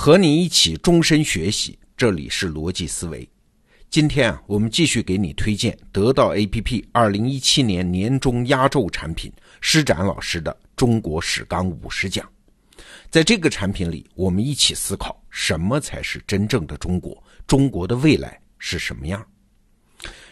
[0.00, 3.28] 和你一起终身学习，这里是逻辑思维。
[3.90, 12.26] 今天啊，我们继续给你推荐得到 APP 二零一七年年终压轴产品施展老师的《中国史纲五十讲》。
[13.10, 19.22] 在这个产品里，我们一起思考什么才是真正的中国，中国的未来是什么样。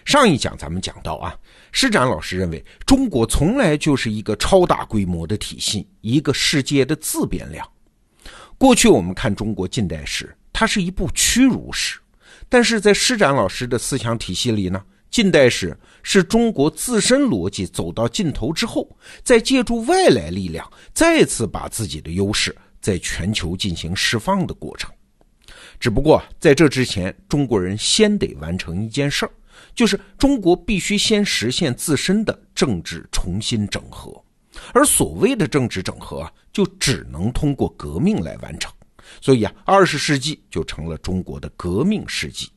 [0.07, 1.37] 上一讲咱们讲到啊，
[1.73, 7.71] 施展老师认为中国从来就是一个超大规模的体系，一个世界的自变量。
[8.59, 12.01] 过去我们看中国近代史，它是一部屈辱史；
[12.49, 24.91] 但是在施展老师的思想体系里呢，近代史是中国自身逻辑走到尽头之后，再借助外来力量，再次把自己的优势在全球进行释放的过程。
[25.79, 29.31] 只不过在这之前，中国人先得完成一件事儿，
[29.73, 34.21] 就是中国必须先实现自身的政治重新整合。
[34.73, 38.73] 而所谓的政治整合啊，就只能通过革命来完成。
[39.21, 42.51] 所以啊，二十世纪就成了中国的革命世纪。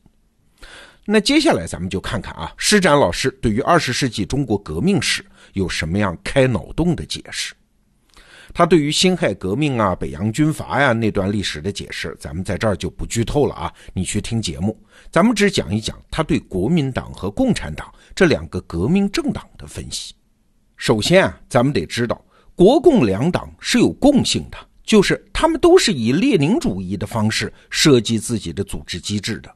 [1.04, 7.54] 那接下来咱们就看看啊，施展老师对于二十世纪中国革命史有什么样开脑洞的解释。
[8.54, 14.78] 他对于辛亥革命啊、北洋军阀呀那段历史的解释，咱们在这儿就不剧透了啊，你去听节目。
[15.10, 20.14] 咱们只讲一讲他对国民党和共产党这两个革命政党的分析。
[20.82, 22.20] 首先啊，咱们得知道，
[22.56, 29.54] 国共两党是有共性的，就是他们都是以列宁主义的方式设计自己的组织机制的。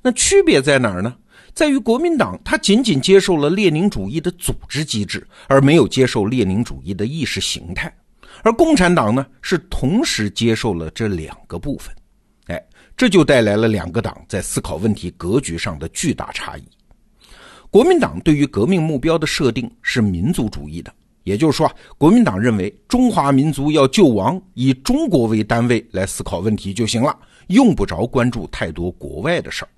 [0.00, 1.14] 那区别在哪儿呢？
[1.52, 7.90] 在于国民党他仅仅接受了列宁主义的组织机制，而没有接受列宁主义的意识形态；
[8.42, 11.94] 而共产党呢，是同时接受了这两个部分。
[12.46, 12.58] 哎，
[12.96, 16.64] 这就带来了两个党在思考问题格局上的巨大差异。
[17.72, 20.92] 国民党对于革命目标的设定是民族主义的，
[21.24, 29.68] 也就是说，国民党认为中华民族要救亡，以中国为单位来思考问题就行了，用不着关注太多国外的事儿。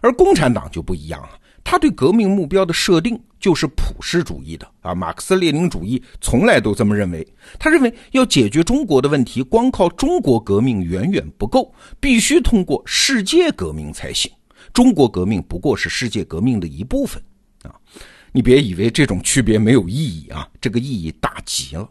[0.00, 1.28] 而共产党就不一样了，
[1.62, 7.24] 他对革命目标的设定就是普世主义的啊，马克思列宁主义从来都这么认为。
[7.56, 14.28] 他认为要解决中国的问题，光靠中国革命远远不够，必须通过世界革命才行。
[14.72, 17.22] 中国革命不过是世界革命的一部分，
[17.62, 17.74] 啊，
[18.32, 21.88] 你别以为这种区别没有意义啊，这个意义大极了。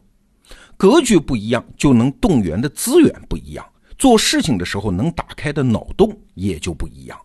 [0.77, 3.63] 格局不一样，就能动员的资源不一样，
[3.99, 7.15] 做事情的时候能打开的脑洞也就不一样。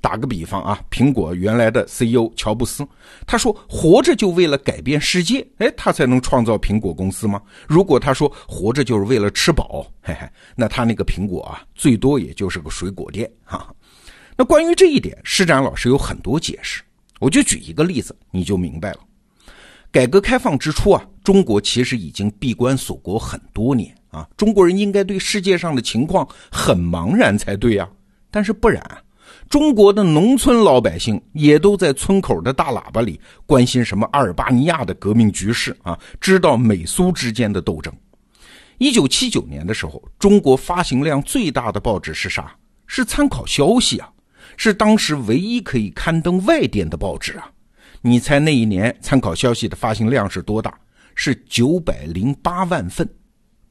[0.00, 2.84] 打个比方啊，苹果原来的 CEO 乔布斯，
[3.24, 7.40] 他说活着就为了改变世界，哎，他才能创造苹果公司吗？
[7.68, 13.72] 如果他说活着就是为了吃饱，嘿嘿，那他那个苹果啊，最多也就是个水果店哈。
[14.40, 16.80] 那关于这一点，施展老师有很多解释，
[17.18, 18.98] 我就举一个例子，你就明白了。
[19.90, 27.88] 改革开放之初啊，中国其实已经闭关锁国很多年啊，中国人应该对世界上的情况很茫然才对呀。
[28.30, 28.80] 但是不然，
[29.48, 37.92] 中国的农村老百姓也都在村口的大喇叭里关心什么阿尔巴尼亚的革命局势啊，知道美苏之间的斗争。
[38.76, 42.54] 一九七九年的时候，中国发行量最大的报纸是啥？
[42.86, 44.08] 是参考消息啊。
[44.58, 47.48] 是当时唯一可以刊登外电的报纸啊！
[48.02, 50.76] 你猜那一年参考消息的发行量是多大？
[51.14, 53.08] 是九百零八万份。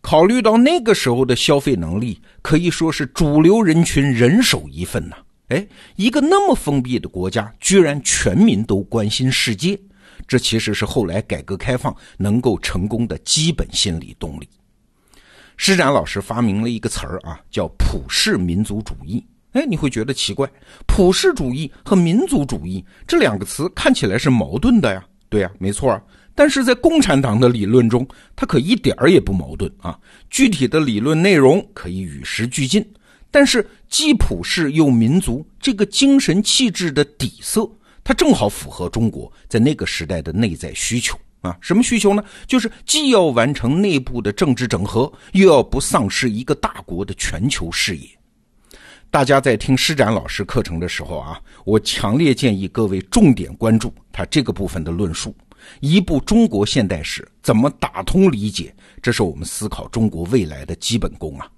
[0.02, 5.18] 考虑到那个时候的消费能力，可以说是主流人群人手一份呐。
[5.50, 5.68] 哎，
[5.98, 9.78] 一个那么封闭的国家，居然全民都关心世界，
[10.25, 14.48] 这其实是后来改革开放能够成功的基本心理动力。
[15.58, 19.25] 施展老师发明了一个词儿啊，叫普世民族主义。
[19.57, 20.47] 哎，你会觉得奇怪，
[20.85, 25.03] 普世主义和民族主义这两个词看起来是矛盾的呀？
[25.29, 26.00] 对呀，没错啊。
[26.35, 29.97] 但是在共产党的理论中，它可一点儿也不矛盾啊。
[30.29, 32.88] 具体的理论内容可以与时俱进，
[33.31, 37.68] 但是既普世又民族这个精神气质的底色，
[38.03, 41.57] 它正好符合中国在那个时代的内在需求啊。
[41.59, 42.24] 什么需求呢？
[42.45, 48.07] 就是既要完成内部的政治整合，又要不丧失一个大国的全球视野。
[49.09, 55.33] 大家在听施展老师课程的时候啊，我强烈建议各位重点关注他这个部分的论述。
[55.80, 61.50] 一部中国现代史怎么打通理解，这是我们思考中国未来的基本功啊。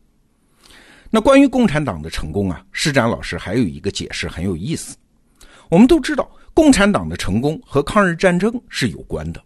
[1.09, 4.95] 那关于共产党的成功啊，施展老师还有一个解释很有意思。
[5.69, 9.43] 我们都知道，共产党的成功和抗日战争是有关的。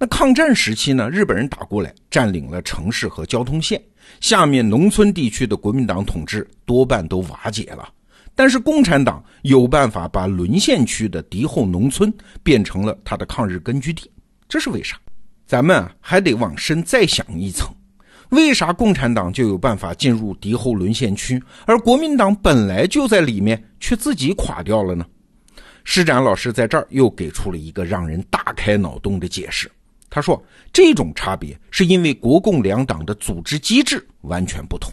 [0.00, 3.82] 那抗战时期呢，日本人打过来，占领了城市和交通线。
[4.20, 7.88] 下面农村地区的国民党统治多半都瓦解了，
[8.32, 12.12] 但是共产党有办法把沦陷区的敌后农村
[12.44, 14.08] 变成了他的抗日根据地，
[14.48, 14.96] 这是为啥？
[15.46, 17.74] 咱们还得往深再想一层，
[18.28, 25.04] 为啥共产党就有办法进入敌后沦陷区，而国民党本来就在里面，却自己垮掉了呢？
[25.82, 29.68] 施展老师在这儿又给出了一个让人大开脑洞的解释。
[30.10, 34.92] 他说，这种差别是因为国共两党的组织机制完全不同。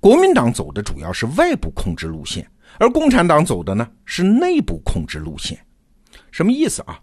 [0.00, 2.48] 国民党走的主要是外部控制路线，
[2.78, 5.58] 而共产党走的呢是内部控制路线。
[6.30, 7.00] 什么意思啊？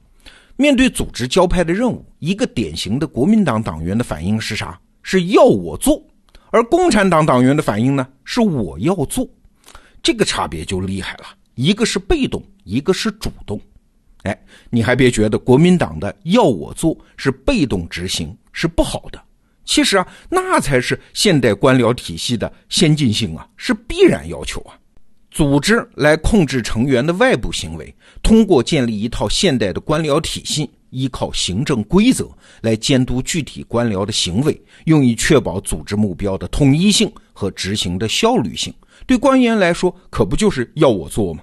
[0.56, 4.80] 面对组织交派的任务，一个典型的国民党党员的反应是啥？
[5.02, 6.02] 是要我做，
[6.52, 8.08] 而共产党党员的反应呢？
[8.24, 9.28] 是我要做，
[10.02, 11.26] 这个差别就厉害了。
[11.56, 13.60] 一个是被动，一个是主动。
[14.26, 14.38] 哎，
[14.70, 19.20] 你还别觉得国民党的要我做是被动执行是不好的，
[19.64, 24.78] 其实啊，那才是现代官僚体系的先进性啊，是必然要求啊。
[25.32, 27.94] 组织来控制成员的外部行为，
[28.24, 30.70] 通过建立一套现代的官僚体系。
[30.92, 32.26] 依靠行政规则
[32.62, 38.74] 来监督具体官僚的行为，用以确保组织目标的统一性和执行的效率性。
[39.06, 41.42] 对官员来说，可不就是要我做吗？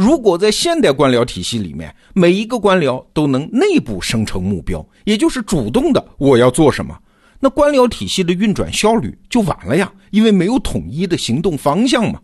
[0.00, 6.98] 如果在现代官僚体系里面，每一个官僚都能内部生成目标，也就是主动的我要做什么，
[7.38, 12.18] 那官僚体系的运转效率就完了呀，因为没有统一的行动方向嘛。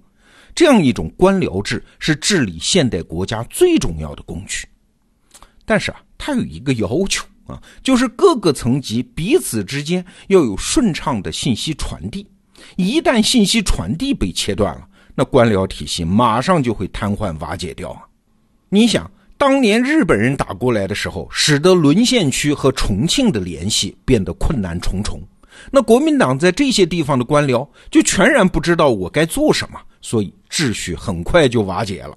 [0.54, 4.66] 这样一种官僚制是治理现代国家最重要的工具。
[5.66, 6.00] 但是啊。
[6.18, 12.26] 它有一个要求啊，就是各个层级彼此之间要有顺畅的信息传递。
[12.76, 14.88] 一旦信息传递被切断了，
[15.18, 18.02] 那官僚体系马上就会瘫痪瓦解掉啊！
[18.68, 25.18] 你想，当年日本人打过来的时候，使得沦陷区和重庆的联系变得困难重重。
[25.70, 32.16] 那国民党在这些地方的官僚就全然不知道我该做什么，所以秩序很快就瓦解了。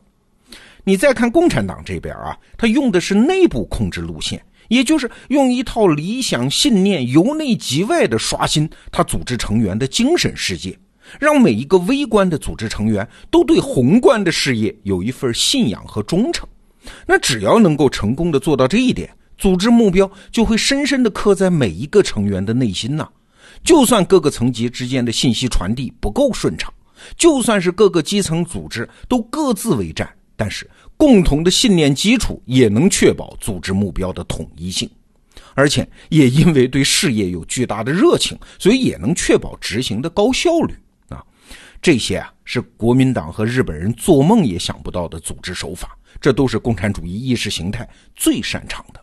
[0.83, 10.77] 你再看共产党这边啊，他用的是内部控制路线，也就是用一套理想信念由内及外的刷新他组织成员的精神世界，
[11.19, 16.45] 让每一个微观的组织成员都对宏观的事业有一份信仰和忠诚。
[17.05, 23.07] 那只要能够成功的做到这一点，组织目标就会深深的刻在每一个成员的内心呐。
[23.63, 26.73] 就算各个层级之间的信息传递不够顺畅，
[27.17, 30.09] 就算是各个基层组织都各自为战。
[30.35, 34.89] 但是，共同的信念基础也能确保组织目标的统一性，
[35.53, 40.73] 而且也因为对事业有巨大的热情，所以也能确保执行的高效率。
[41.81, 48.99] 这些啊是国民党和日本人做梦也想不到的组织手法，这都是共产主义意识形态最擅长的。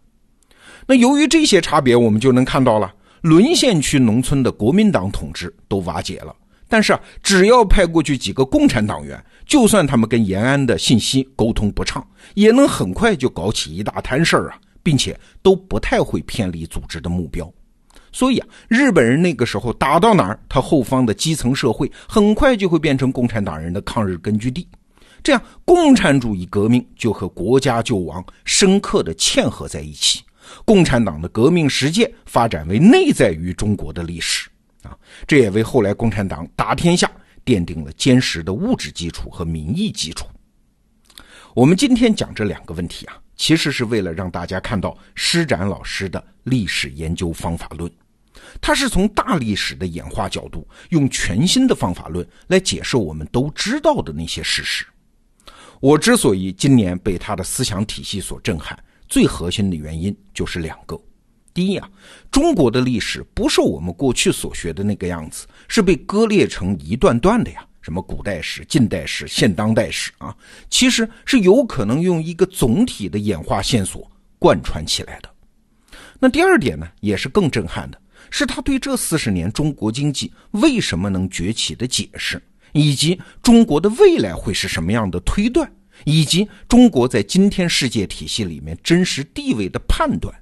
[0.87, 6.35] 那由于这些差别，我们就能看到了，沦陷区农村的国民党统治都瓦解了。
[6.69, 17.51] 但是啊，只要派过去几个共产党员，就算他们跟延安的信息沟通不畅，也能很快就搞起一大摊事儿啊，并且都不太会偏离组织的目标。
[18.17, 24.67] 所以啊，日本人那个时候打到哪儿，他后方的基层社会很快就会变成共产党人的抗日根据地。
[25.23, 30.23] 这样，共产主义革命就和国家救亡深刻的嵌合在一起，
[30.65, 34.49] 共产党的革命实践发展为内在于中国的历史。
[34.81, 34.97] 啊，
[35.27, 37.11] 这也为后来共产党打天下
[37.45, 40.27] 奠定了坚实的物质基础和民意基础。
[41.53, 47.93] 我们今天讲这两个问题啊，其实是为了让大家看到施展老师的历史研究方法论。
[48.61, 54.87] 他是从大历史的演化角度，用全新的方法论来解释我们都知道的那些事实。
[55.81, 60.99] 我之所以今年被他的思想体系所震撼，最核心的原因就是两个。
[61.53, 61.89] 第一啊，
[62.31, 67.67] 中国的历史不是我们过去所学的那个样子，是被割裂成一段段的呀。
[67.81, 70.37] 什么古代史、近代史、现当代史啊，
[70.69, 74.11] 其实是有可能用一个总体的演化线索
[74.41, 75.31] 贯穿起来的。
[76.19, 82.43] 那第二点呢，也是更震撼的，是他对这四十年中国经济为什么能崛起的解释，
[82.73, 85.71] 以及中国的未来会是什么样的推断，
[86.05, 90.35] 以及中国在今天世界体系里面真实地位的判断。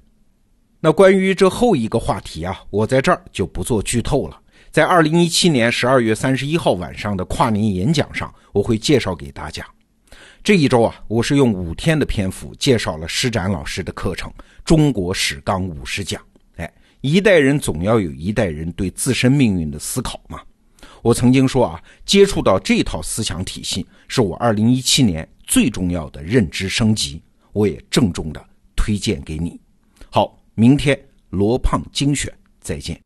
[0.79, 4.39] 那关于这后一个话题啊，我在这儿就不做剧透了。
[4.69, 9.65] 在二零一七年十二月三十一号晚上的跨年演讲上，我会介绍给大家。
[10.43, 14.29] 这一周啊，我是用五天的篇幅介绍了施展老师的课程
[14.63, 16.21] 《中国史纲五十讲》。
[17.05, 20.41] 一代人总要有一代人对自身命运的思考嘛。
[21.03, 27.21] 我曾经说啊，接触到这套思想体系是我二零一七年最重要的认知升级，
[27.53, 28.43] 我也郑重的
[28.75, 29.59] 推荐给你。
[30.09, 30.41] 好。
[30.57, 30.97] 明天
[31.31, 32.97] 罗胖精选，再见。